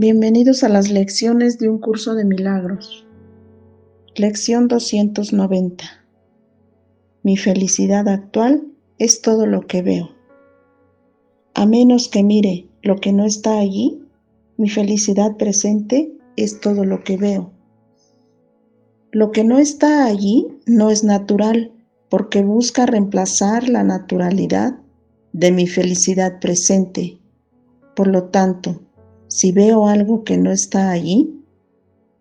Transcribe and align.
Bienvenidos 0.00 0.62
a 0.62 0.68
las 0.68 0.90
lecciones 0.90 1.58
de 1.58 1.68
un 1.68 1.80
curso 1.80 2.14
de 2.14 2.24
milagros. 2.24 3.04
Lección 4.14 4.68
290. 4.68 5.84
Mi 7.24 7.36
felicidad 7.36 8.06
actual 8.06 8.62
es 9.00 9.22
todo 9.22 9.44
lo 9.44 9.66
que 9.66 9.82
veo. 9.82 10.10
A 11.52 11.66
menos 11.66 12.06
que 12.08 12.22
mire 12.22 12.68
lo 12.80 12.94
que 13.00 13.12
no 13.12 13.24
está 13.24 13.58
allí, 13.58 14.00
mi 14.56 14.68
felicidad 14.68 15.36
presente 15.36 16.16
es 16.36 16.60
todo 16.60 16.84
lo 16.84 17.02
que 17.02 17.16
veo. 17.16 17.50
Lo 19.10 19.32
que 19.32 19.42
no 19.42 19.58
está 19.58 20.04
allí 20.04 20.46
no 20.64 20.90
es 20.90 21.02
natural 21.02 21.72
porque 22.08 22.42
busca 22.42 22.86
reemplazar 22.86 23.68
la 23.68 23.82
naturalidad 23.82 24.78
de 25.32 25.50
mi 25.50 25.66
felicidad 25.66 26.38
presente. 26.38 27.18
Por 27.96 28.06
lo 28.06 28.26
tanto, 28.26 28.80
si 29.28 29.52
veo 29.52 29.86
algo 29.86 30.24
que 30.24 30.38
no 30.38 30.50
está 30.50 30.90
allí, 30.90 31.44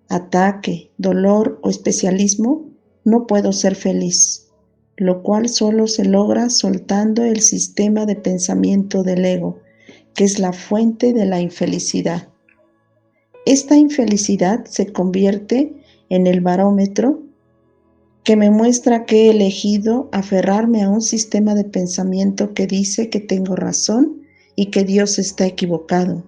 ataque, 0.09 0.91
dolor 0.97 1.57
o 1.63 1.69
especialismo, 1.69 2.65
no 3.05 3.25
puedo 3.27 3.53
ser 3.53 3.75
feliz, 3.75 4.49
lo 4.97 5.23
cual 5.23 5.47
solo 5.47 5.87
se 5.87 6.03
logra 6.03 6.49
soltando 6.49 7.23
el 7.23 7.39
sistema 7.39 8.05
de 8.05 8.17
pensamiento 8.17 9.03
del 9.03 9.23
ego, 9.23 9.59
que 10.13 10.25
es 10.25 10.37
la 10.37 10.51
fuente 10.51 11.13
de 11.13 11.25
la 11.25 11.39
infelicidad. 11.39 12.27
Esta 13.45 13.77
infelicidad 13.77 14.65
se 14.65 14.91
convierte 14.91 15.81
en 16.09 16.27
el 16.27 16.41
barómetro 16.41 17.21
que 18.25 18.35
me 18.35 18.49
muestra 18.49 19.05
que 19.05 19.27
he 19.27 19.29
elegido 19.29 20.09
aferrarme 20.11 20.83
a 20.83 20.89
un 20.89 21.01
sistema 21.01 21.55
de 21.55 21.63
pensamiento 21.63 22.53
que 22.53 22.67
dice 22.67 23.09
que 23.09 23.21
tengo 23.21 23.55
razón 23.55 24.23
y 24.57 24.65
que 24.65 24.83
Dios 24.83 25.17
está 25.17 25.45
equivocado 25.45 26.25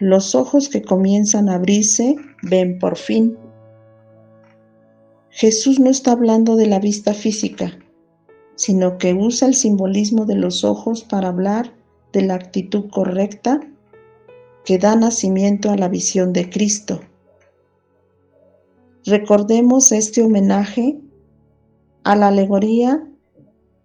los 0.00 0.34
ojos 0.34 0.70
que 0.70 0.82
comienzan 0.82 1.48
a 1.48 1.56
abrirse 1.56 2.16
ven 2.42 2.78
por 2.78 2.96
fin. 2.96 3.36
Jesús 5.28 5.78
no 5.78 5.90
está 5.90 6.12
hablando 6.12 6.56
de 6.56 6.66
la 6.66 6.80
vista 6.80 7.12
física, 7.12 7.78
sino 8.56 8.96
que 8.96 9.12
usa 9.12 9.46
el 9.46 9.54
simbolismo 9.54 10.24
de 10.24 10.36
los 10.36 10.64
ojos 10.64 11.04
para 11.04 11.28
hablar 11.28 11.74
de 12.12 12.22
la 12.22 12.34
actitud 12.34 12.90
correcta 12.90 13.60
que 14.64 14.78
da 14.78 14.96
nacimiento 14.96 15.70
a 15.70 15.76
la 15.76 15.88
visión 15.88 16.32
de 16.32 16.48
Cristo. 16.48 17.00
Recordemos 19.04 19.92
este 19.92 20.22
homenaje 20.22 20.98
a 22.04 22.16
la 22.16 22.28
alegoría 22.28 23.06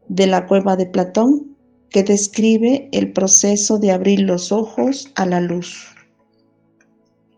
de 0.08 0.28
la 0.28 0.48
cueva 0.48 0.76
de 0.78 0.86
Platón 0.86 1.58
que 1.90 2.04
describe 2.04 2.90
el 2.92 3.12
proceso 3.12 3.80
de 3.80 3.92
abrir 3.92 4.22
los 4.22 4.52
ojos 4.52 5.12
a 5.16 5.26
la 5.26 5.42
luz. 5.42 5.95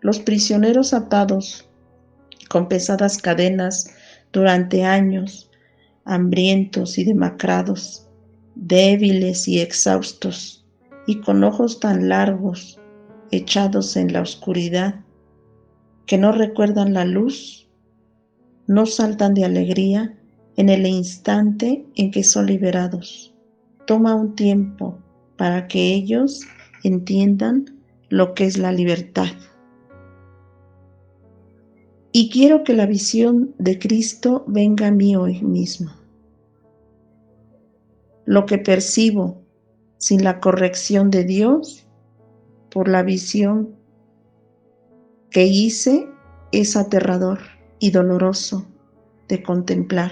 Los 0.07 0.19
prisioneros 0.19 0.93
atados 0.93 1.67
con 2.47 2.69
pesadas 2.69 3.17
cadenas 3.17 3.93
durante 4.31 4.85
años, 4.85 5.51
hambrientos 6.05 6.97
y 6.97 7.03
demacrados, 7.03 8.07
débiles 8.55 9.49
y 9.49 9.59
exhaustos, 9.59 10.65
y 11.07 11.19
con 11.19 11.43
ojos 11.43 11.81
tan 11.81 12.07
largos, 12.07 12.79
echados 13.31 13.97
en 13.97 14.13
la 14.13 14.21
oscuridad, 14.21 15.03
que 16.05 16.17
no 16.17 16.31
recuerdan 16.31 16.93
la 16.93 17.03
luz, 17.03 17.67
no 18.65 18.85
saltan 18.85 19.33
de 19.33 19.43
alegría 19.43 20.17
en 20.55 20.69
el 20.69 20.87
instante 20.87 21.85
en 21.95 22.11
que 22.11 22.23
son 22.23 22.45
liberados. 22.45 23.35
Toma 23.85 24.15
un 24.15 24.35
tiempo 24.35 24.99
para 25.35 25.67
que 25.67 25.93
ellos 25.93 26.47
entiendan 26.85 27.77
lo 28.07 28.33
que 28.35 28.45
es 28.45 28.57
la 28.57 28.71
libertad 28.71 29.27
y 32.19 32.31
quiero 32.31 32.63
que 32.63 32.73
la 32.73 32.87
visión 32.87 33.53
de 33.59 33.77
Cristo 33.77 34.43
venga 34.47 34.87
a 34.87 34.91
mí 34.91 35.15
hoy 35.15 35.39
mismo. 35.43 35.91
Lo 38.25 38.47
que 38.47 38.57
percibo 38.57 39.43
sin 39.99 40.23
la 40.23 40.39
corrección 40.39 41.11
de 41.11 41.25
Dios 41.25 41.85
por 42.71 42.87
la 42.87 43.03
visión 43.03 43.75
que 45.29 45.45
hice 45.45 46.09
es 46.51 46.75
aterrador 46.75 47.37
y 47.77 47.91
doloroso 47.91 48.65
de 49.27 49.43
contemplar. 49.43 50.11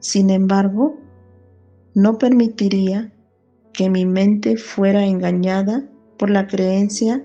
Sin 0.00 0.30
embargo, 0.30 0.98
no 1.94 2.18
permitiría 2.18 3.12
que 3.72 3.88
mi 3.88 4.04
mente 4.04 4.56
fuera 4.56 5.06
engañada 5.06 5.88
por 6.18 6.28
la 6.28 6.48
creencia 6.48 7.24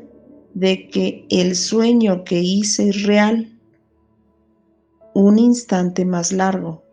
de 0.53 0.89
que 0.89 1.25
el 1.31 1.55
sueño 1.55 2.23
que 2.23 2.39
hice 2.39 2.89
es 2.89 3.01
real 3.01 3.57
un 5.13 5.39
instante 5.39 6.05
más 6.05 6.31
largo. 6.31 6.83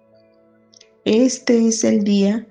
Este 1.04 1.66
es 1.66 1.84
el 1.84 2.02
día 2.04 2.46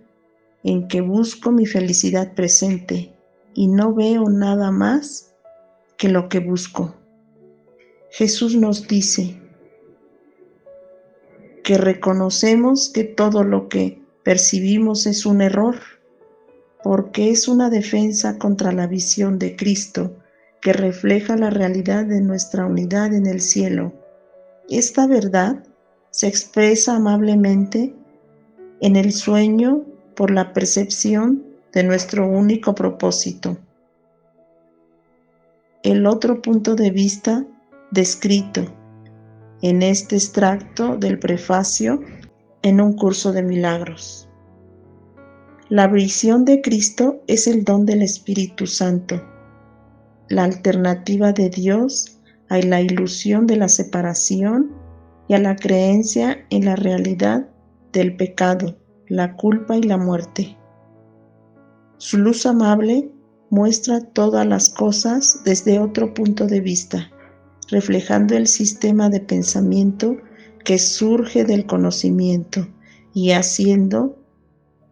en 0.64 0.88
que 0.88 1.02
busco 1.02 1.52
mi 1.52 1.66
felicidad 1.66 2.34
presente 2.34 3.14
y 3.54 3.68
no 3.68 3.94
veo 3.94 4.30
nada 4.30 4.72
más 4.72 5.34
que 5.98 6.10
lo 6.10 6.30
que 6.30 6.40
busco. 6.40 6.96
Jesús 8.12 8.56
nos 8.56 8.88
dice 8.88 9.42
que 11.64 11.78
reconocemos 11.78 12.90
que 12.90 13.04
todo 13.04 13.44
lo 13.44 13.68
que 13.68 14.02
percibimos 14.24 15.06
es 15.06 15.26
un 15.26 15.42
error, 15.42 15.76
porque 16.82 17.30
es 17.30 17.48
una 17.50 17.70
defensa 17.70 18.38
contra 18.38 18.72
la 18.72 18.88
visión 18.88 19.38
de 19.38 19.58
Cristo 19.58 20.16
que 20.62 20.72
refleja 20.72 21.36
la 21.36 21.50
realidad 21.50 22.06
de 22.06 22.22
nuestra 22.22 22.66
unidad 22.66 23.14
en 23.14 23.26
el 23.26 23.42
cielo 23.42 23.94
esta 24.70 25.08
verdad 25.08 25.64
se 26.12 26.28
expresa 26.28 26.96
amablemente 26.96 27.96
en 28.82 28.96
el 28.96 29.12
sueño 29.14 29.84
por 30.16 30.32
la 30.32 30.54
percepción 30.54 31.44
de 31.74 31.84
nuestro 31.84 32.28
único 32.28 32.76
propósito. 32.76 33.58
El 35.84 36.06
otro 36.06 36.42
punto 36.42 36.76
de 36.76 36.92
vista 36.92 37.46
descrito 37.92 38.66
en 39.62 39.82
este 39.82 40.16
extracto 40.16 40.98
del 40.98 41.20
prefacio 41.20 42.02
en 42.62 42.82
un 42.82 42.94
curso 42.94 43.32
de 43.32 43.44
milagros. 43.44 44.28
La 45.70 45.88
visión 45.88 46.46
de 46.46 46.62
Cristo 46.62 47.22
es 47.28 47.48
el 47.48 47.64
don 47.64 47.86
del 47.86 48.02
Espíritu 48.02 48.68
Santo, 48.68 49.22
la 50.30 50.44
alternativa 50.44 51.32
de 51.34 51.50
Dios 51.50 52.17
a 52.50 52.60
la 52.60 52.82
ilusión 52.82 53.48
de 53.48 53.58
la 53.58 53.68
separación 53.68 54.72
y 55.28 55.34
a 55.34 55.40
la 55.40 55.56
creencia 55.56 56.46
en 56.50 56.66
la 56.66 56.76
realidad 56.76 57.50
del 57.92 58.16
pecado, 58.16 58.78
la 59.08 59.36
culpa 59.36 59.76
y 59.78 59.84
la 59.84 59.98
muerte. 59.98 60.58
Su 61.98 62.18
luz 62.18 62.46
amable 62.46 63.12
muestra 63.50 64.02
todas 64.02 64.46
las 64.46 64.70
cosas 64.70 65.42
desde 65.46 65.80
otro 65.80 66.14
punto 66.14 66.48
de 66.48 66.62
vista, 66.62 67.10
reflejando 67.70 68.36
el 68.36 68.48
sistema 68.48 69.10
de 69.10 69.20
pensamiento 69.20 70.18
que 70.64 70.78
surge 70.78 71.44
del 71.44 71.66
conocimiento 71.66 72.68
y 73.14 73.32
haciendo 73.32 74.18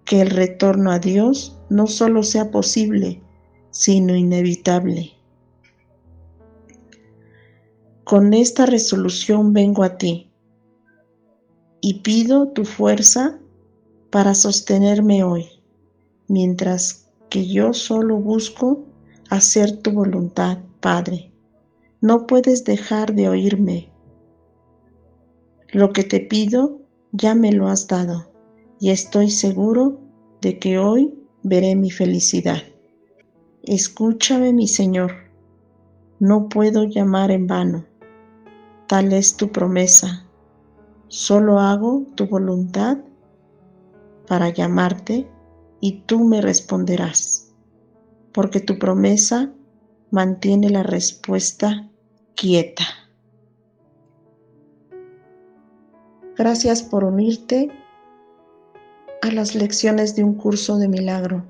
que 0.05 0.21
el 0.21 0.29
retorno 0.29 0.91
a 0.91 0.99
Dios 0.99 1.59
no 1.69 1.87
solo 1.87 2.23
sea 2.23 2.51
posible, 2.51 3.21
sino 3.71 4.15
inevitable. 4.15 5.14
Con 8.05 8.35
esta 8.35 8.67
resolución 8.67 9.51
vengo 9.51 9.81
a 9.81 9.97
ti 9.97 10.29
y 11.81 12.01
pido 12.01 12.49
tu 12.49 12.63
fuerza 12.63 13.39
para 14.11 14.35
sostenerme 14.35 15.23
hoy, 15.23 15.47
mientras 16.27 17.09
que 17.31 17.47
yo 17.47 17.73
solo 17.73 18.17
busco 18.17 18.85
hacer 19.31 19.77
tu 19.77 19.91
voluntad, 19.91 20.59
Padre. 20.81 21.31
No 21.99 22.27
puedes 22.27 22.63
dejar 22.63 23.15
de 23.15 23.27
oírme. 23.27 23.89
Lo 25.71 25.91
que 25.91 26.03
te 26.03 26.19
pido 26.19 26.81
ya 27.11 27.33
me 27.33 27.51
lo 27.51 27.69
has 27.69 27.87
dado 27.87 28.31
y 28.79 28.91
estoy 28.91 29.31
seguro 29.31 29.99
de 30.41 30.59
que 30.59 30.77
hoy 30.77 31.11
veré 31.41 31.75
mi 31.75 31.89
felicidad. 31.89 32.61
Escúchame, 33.63 34.53
mi 34.53 34.67
Señor, 34.67 35.11
no 36.19 36.49
puedo 36.49 36.83
llamar 36.83 37.31
en 37.31 37.47
vano, 37.47 37.85
tal 38.87 39.13
es 39.13 39.37
tu 39.37 39.51
promesa, 39.51 40.25
solo 41.07 41.59
hago 41.59 42.05
tu 42.15 42.27
voluntad 42.27 42.97
para 44.27 44.49
llamarte 44.49 45.27
y 45.79 46.01
tú 46.01 46.25
me 46.25 46.41
responderás, 46.41 47.53
porque 48.33 48.59
tu 48.59 48.77
promesa 48.79 49.51
mantiene 50.11 50.69
la 50.69 50.83
respuesta 50.83 51.89
quieta. 52.35 52.85
Gracias 56.37 56.83
por 56.83 57.03
unirte 57.03 57.71
a 59.21 59.31
las 59.31 59.55
lecciones 59.55 60.15
de 60.15 60.23
un 60.23 60.35
curso 60.35 60.77
de 60.77 60.87
milagro. 60.87 61.45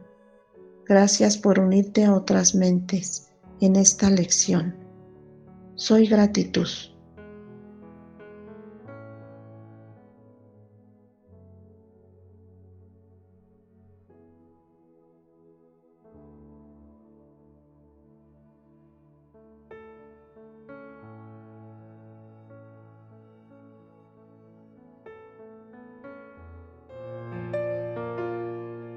Gracias 0.85 1.37
por 1.37 1.59
unirte 1.59 2.05
a 2.05 2.13
otras 2.13 2.53
mentes 2.53 3.31
en 3.61 3.75
esta 3.75 4.09
lección. 4.09 4.75
Soy 5.75 6.07
gratitud. 6.07 6.67